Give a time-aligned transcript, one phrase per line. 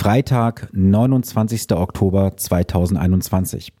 [0.00, 1.72] Freitag, 29.
[1.72, 3.74] Oktober 2021.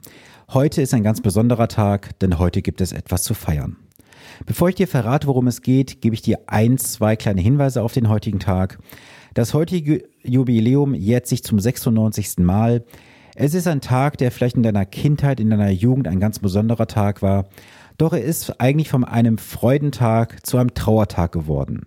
[0.50, 3.78] Heute ist ein ganz besonderer Tag, denn heute gibt es etwas zu feiern.
[4.44, 7.94] Bevor ich dir verrate, worum es geht, gebe ich dir ein, zwei kleine Hinweise auf
[7.94, 8.80] den heutigen Tag.
[9.32, 12.36] Das heutige Jubiläum jährt sich zum 96.
[12.40, 12.84] Mal.
[13.34, 16.86] Es ist ein Tag, der vielleicht in deiner Kindheit, in deiner Jugend ein ganz besonderer
[16.86, 17.46] Tag war.
[17.96, 21.86] Doch er ist eigentlich von einem Freudentag zu einem Trauertag geworden.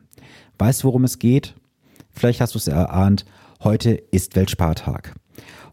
[0.58, 1.54] Weißt du, worum es geht?
[2.12, 3.26] Vielleicht hast du es erahnt.
[3.64, 5.14] Heute ist Weltspartag.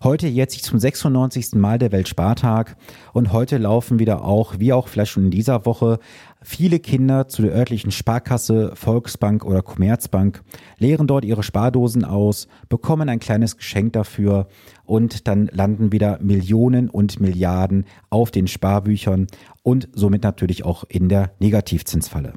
[0.00, 1.54] Heute jetzt sich zum 96.
[1.56, 2.76] Mal der Weltspartag
[3.12, 5.98] und heute laufen wieder auch, wie auch vielleicht schon in dieser Woche,
[6.40, 10.40] viele Kinder zu der örtlichen Sparkasse, Volksbank oder Commerzbank,
[10.78, 14.46] leeren dort ihre Spardosen aus, bekommen ein kleines Geschenk dafür
[14.84, 19.26] und dann landen wieder Millionen und Milliarden auf den Sparbüchern
[19.64, 22.34] und somit natürlich auch in der Negativzinsfalle.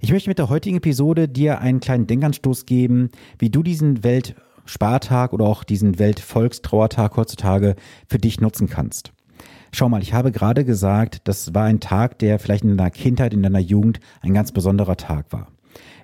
[0.00, 4.34] Ich möchte mit der heutigen Episode dir einen kleinen Denkanstoß geben, wie du diesen Welt
[4.64, 7.76] Spartag oder auch diesen Weltvolkstrauertag heutzutage
[8.08, 9.12] für dich nutzen kannst.
[9.72, 13.34] Schau mal, ich habe gerade gesagt, das war ein Tag, der vielleicht in deiner Kindheit,
[13.34, 15.48] in deiner Jugend ein ganz besonderer Tag war.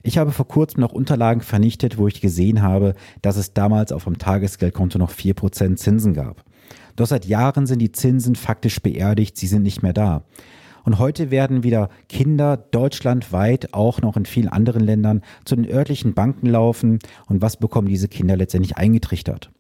[0.03, 4.05] Ich habe vor kurzem noch Unterlagen vernichtet, wo ich gesehen habe, dass es damals auf
[4.05, 6.43] dem Tagesgeldkonto noch vier Prozent Zinsen gab.
[6.97, 10.25] Doch seit Jahren sind die Zinsen faktisch beerdigt, sie sind nicht mehr da.
[10.85, 16.15] Und heute werden wieder Kinder deutschlandweit, auch noch in vielen anderen Ländern, zu den örtlichen
[16.15, 16.99] Banken laufen.
[17.27, 19.51] Und was bekommen diese Kinder letztendlich eingetrichtert?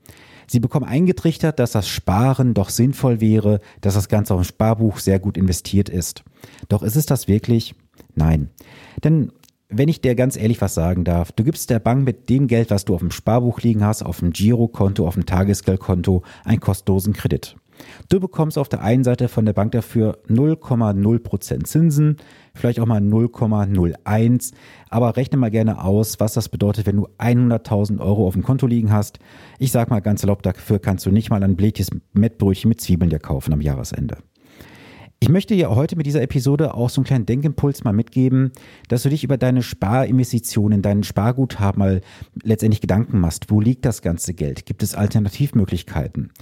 [0.46, 4.98] Sie bekommen eingetrichtert, dass das Sparen doch sinnvoll wäre, dass das Ganze auf dem Sparbuch
[4.98, 6.24] sehr gut investiert ist.
[6.68, 7.76] Doch ist es das wirklich?
[8.16, 8.50] Nein.
[9.04, 9.30] Denn
[9.68, 12.70] wenn ich dir ganz ehrlich was sagen darf, du gibst der Bank mit dem Geld,
[12.70, 17.12] was du auf dem Sparbuch liegen hast, auf dem Girokonto, auf dem Tagesgeldkonto, einen kostenlosen
[17.12, 17.56] Kredit.
[18.08, 22.16] Du bekommst auf der einen Seite von der Bank dafür 0,0% Zinsen,
[22.54, 24.52] vielleicht auch mal 0,01,
[24.88, 28.66] aber rechne mal gerne aus, was das bedeutet, wenn du 100.000 Euro auf dem Konto
[28.66, 29.18] liegen hast.
[29.58, 33.10] Ich sag mal ganz erlaubt, dafür kannst du nicht mal ein belegtes Mettbrötchen mit Zwiebeln
[33.10, 34.18] dir kaufen am Jahresende.
[35.22, 38.52] Ich möchte dir heute mit dieser Episode auch so einen kleinen Denkimpuls mal mitgeben,
[38.88, 42.00] dass du dich über deine Sparinvestitionen, deinen Sparguthaben mal
[42.42, 43.50] letztendlich Gedanken machst.
[43.50, 44.64] Wo liegt das ganze Geld?
[44.64, 46.32] Gibt es Alternativmöglichkeiten?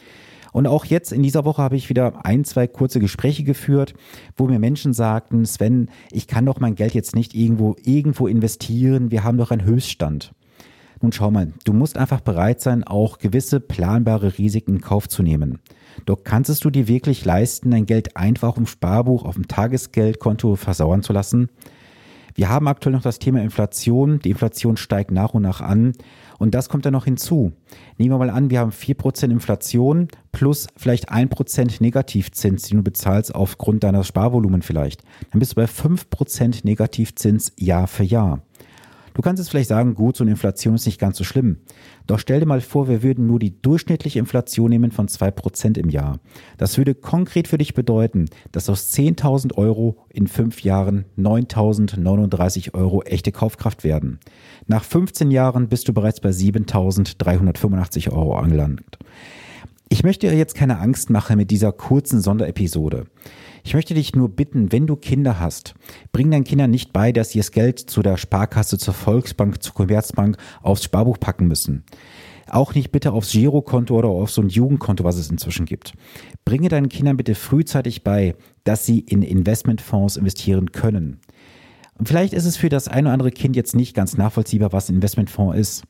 [0.58, 3.94] Und auch jetzt in dieser Woche habe ich wieder ein, zwei kurze Gespräche geführt,
[4.36, 9.12] wo mir Menschen sagten, Sven, ich kann doch mein Geld jetzt nicht irgendwo, irgendwo investieren.
[9.12, 10.32] Wir haben doch einen Höchststand.
[11.00, 15.22] Nun schau mal, du musst einfach bereit sein, auch gewisse planbare Risiken in Kauf zu
[15.22, 15.60] nehmen.
[16.06, 20.56] Doch kannst es du dir wirklich leisten, dein Geld einfach im Sparbuch auf dem Tagesgeldkonto
[20.56, 21.50] versauern zu lassen?
[22.38, 24.20] Wir haben aktuell noch das Thema Inflation.
[24.20, 25.94] Die Inflation steigt nach und nach an.
[26.38, 27.50] Und das kommt dann noch hinzu.
[27.96, 32.76] Nehmen wir mal an, wir haben vier Prozent Inflation plus vielleicht ein Prozent Negativzins, den
[32.76, 35.02] du bezahlst aufgrund deiner Sparvolumen vielleicht.
[35.32, 38.40] Dann bist du bei fünf Prozent Negativzins Jahr für Jahr.
[39.14, 41.58] Du kannst jetzt vielleicht sagen, gut, so eine Inflation ist nicht ganz so schlimm.
[42.06, 45.78] Doch stell dir mal vor, wir würden nur die durchschnittliche Inflation nehmen von zwei Prozent
[45.78, 46.20] im Jahr.
[46.56, 53.02] Das würde konkret für dich bedeuten, dass aus 10.000 Euro in fünf Jahren 9.039 Euro
[53.02, 54.20] echte Kaufkraft werden.
[54.66, 58.98] Nach 15 Jahren bist du bereits bei 7.385 Euro angelangt.
[59.90, 63.06] Ich möchte dir jetzt keine Angst machen mit dieser kurzen Sonderepisode.
[63.64, 65.74] Ich möchte dich nur bitten, wenn du Kinder hast,
[66.12, 69.74] bring deinen Kindern nicht bei, dass sie das Geld zu der Sparkasse, zur Volksbank, zur
[69.74, 71.84] Commerzbank aufs Sparbuch packen müssen.
[72.50, 75.92] Auch nicht bitte aufs Girokonto oder auf so ein Jugendkonto, was es inzwischen gibt.
[76.44, 78.34] Bringe deinen Kindern bitte frühzeitig bei,
[78.64, 81.20] dass sie in Investmentfonds investieren können.
[82.04, 84.96] Vielleicht ist es für das eine oder andere Kind jetzt nicht ganz nachvollziehbar, was ein
[84.96, 85.84] Investmentfonds ist.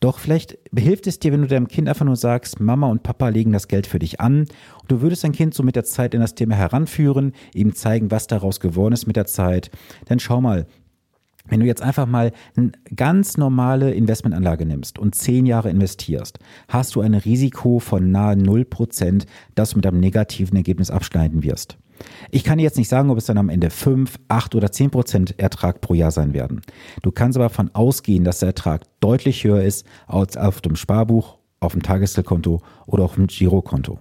[0.00, 3.28] Doch vielleicht hilft es dir, wenn du deinem Kind einfach nur sagst, Mama und Papa
[3.28, 4.40] legen das Geld für dich an.
[4.40, 8.10] Und du würdest dein Kind so mit der Zeit in das Thema heranführen, ihm zeigen,
[8.10, 9.70] was daraus geworden ist mit der Zeit.
[10.06, 10.66] Dann schau mal,
[11.46, 16.94] wenn du jetzt einfach mal eine ganz normale Investmentanlage nimmst und zehn Jahre investierst, hast
[16.94, 21.78] du ein Risiko von nahe 0%, dass du mit einem negativen Ergebnis abschneiden wirst.
[22.30, 25.38] Ich kann jetzt nicht sagen, ob es dann am Ende 5, 8 oder 10 Prozent
[25.38, 26.62] Ertrag pro Jahr sein werden.
[27.02, 31.38] Du kannst aber davon ausgehen, dass der Ertrag deutlich höher ist als auf dem Sparbuch,
[31.60, 33.98] auf dem Tagesgeldkonto oder auf dem Girokonto.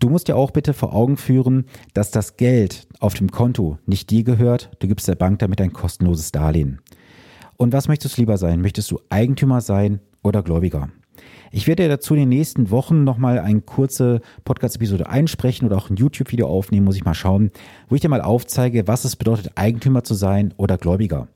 [0.00, 4.10] Du musst dir auch bitte vor Augen führen, dass das Geld auf dem Konto nicht
[4.10, 4.70] dir gehört.
[4.80, 6.80] Du gibst der Bank damit ein kostenloses Darlehen.
[7.56, 8.60] Und was möchtest du lieber sein?
[8.60, 10.90] Möchtest du Eigentümer sein oder Gläubiger?
[11.52, 15.96] Ich werde dazu in den nächsten Wochen nochmal eine kurze Podcast-Episode einsprechen oder auch ein
[15.96, 17.50] YouTube-Video aufnehmen, muss ich mal schauen,
[17.88, 21.28] wo ich dir mal aufzeige, was es bedeutet, Eigentümer zu sein oder Gläubiger.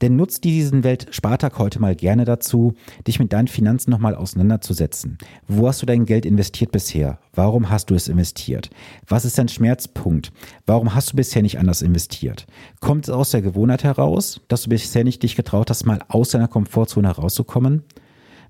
[0.00, 2.74] Denn nutzt diesen Weltspartag heute mal gerne dazu,
[3.06, 5.18] dich mit deinen Finanzen nochmal auseinanderzusetzen.
[5.46, 7.18] Wo hast du dein Geld investiert bisher?
[7.32, 8.70] Warum hast du es investiert?
[9.06, 10.32] Was ist dein Schmerzpunkt?
[10.66, 12.46] Warum hast du bisher nicht anders investiert?
[12.80, 16.30] Kommt es aus der Gewohnheit heraus, dass du bisher nicht dich getraut hast, mal aus
[16.30, 17.84] deiner Komfortzone herauszukommen?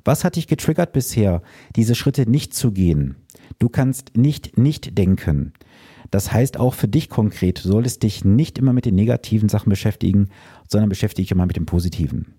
[0.04, 1.42] Was hat dich getriggert bisher,
[1.76, 3.16] diese Schritte nicht zu gehen?
[3.58, 5.54] Du kannst nicht nicht denken.
[6.10, 9.70] Das heißt auch für dich konkret, du solltest dich nicht immer mit den negativen Sachen
[9.70, 10.28] beschäftigen,
[10.68, 12.34] sondern beschäftige dich immer mit dem Positiven.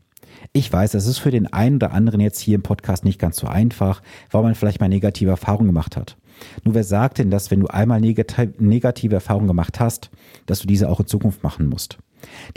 [0.53, 3.37] Ich weiß, das ist für den einen oder anderen jetzt hier im Podcast nicht ganz
[3.37, 4.01] so einfach,
[4.31, 6.17] weil man vielleicht mal negative Erfahrungen gemacht hat.
[6.63, 10.11] Nur wer sagt denn, dass wenn du einmal negative Erfahrungen gemacht hast,
[10.45, 11.97] dass du diese auch in Zukunft machen musst?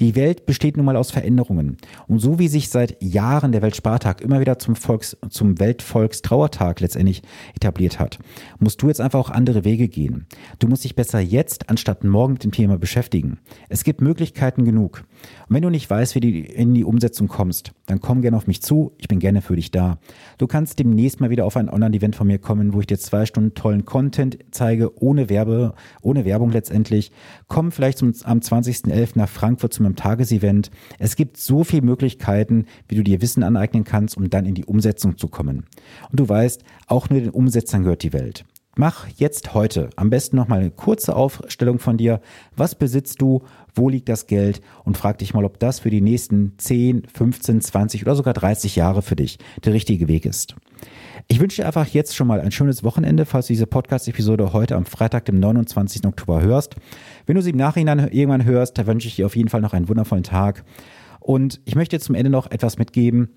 [0.01, 1.77] Die Welt besteht nun mal aus Veränderungen.
[2.07, 7.23] Und so wie sich seit Jahren der Weltspartag immer wieder zum Volks, zum Weltvolkstrauertag letztendlich
[7.55, 8.19] etabliert hat,
[8.59, 10.27] musst du jetzt einfach auch andere Wege gehen.
[10.59, 13.39] Du musst dich besser jetzt anstatt morgen mit dem Thema beschäftigen.
[13.69, 15.05] Es gibt Möglichkeiten genug.
[15.49, 18.47] Und wenn du nicht weißt, wie du in die Umsetzung kommst, dann komm gerne auf
[18.47, 18.93] mich zu.
[18.99, 19.99] Ich bin gerne für dich da.
[20.39, 23.27] Du kannst demnächst mal wieder auf ein Online-Event von mir kommen, wo ich dir zwei
[23.27, 27.13] Stunden tollen Content zeige, ohne Werbe, ohne Werbung letztendlich.
[27.49, 29.11] Komm vielleicht zum, am 20.11.
[29.15, 30.71] nach Frankfurt zu meinem Tagesevent.
[30.99, 34.67] Es gibt so viele Möglichkeiten, wie du dir Wissen aneignen kannst, um dann in die
[34.67, 35.65] Umsetzung zu kommen.
[36.11, 38.45] Und du weißt, auch nur den Umsetzern gehört die Welt.
[38.81, 42.21] Mach jetzt heute am besten nochmal eine kurze Aufstellung von dir.
[42.55, 43.43] Was besitzt du?
[43.75, 44.61] Wo liegt das Geld?
[44.85, 48.77] Und frag dich mal, ob das für die nächsten 10, 15, 20 oder sogar 30
[48.77, 50.55] Jahre für dich der richtige Weg ist.
[51.27, 54.77] Ich wünsche dir einfach jetzt schon mal ein schönes Wochenende, falls du diese Podcast-Episode heute
[54.77, 56.07] am Freitag, dem 29.
[56.07, 56.77] Oktober hörst.
[57.27, 59.73] Wenn du sie im Nachhinein irgendwann hörst, dann wünsche ich dir auf jeden Fall noch
[59.73, 60.65] einen wundervollen Tag.
[61.19, 63.31] Und ich möchte zum Ende noch etwas mitgeben.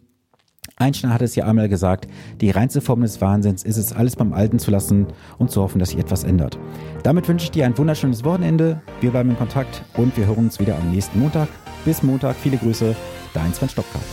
[0.81, 2.07] Einstein hat es ja einmal gesagt,
[2.41, 5.07] die reinste Form des Wahnsinns ist es, alles beim Alten zu lassen
[5.37, 6.57] und zu hoffen, dass sich etwas ändert.
[7.03, 8.81] Damit wünsche ich dir ein wunderschönes Wochenende.
[8.99, 11.47] Wir bleiben in Kontakt und wir hören uns wieder am nächsten Montag.
[11.85, 12.35] Bis Montag.
[12.35, 12.95] Viele Grüße.
[13.33, 14.03] Dein Sven Stockkamp.